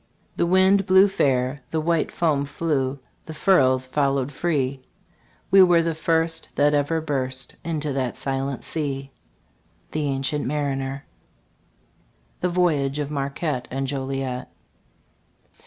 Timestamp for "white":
1.79-2.11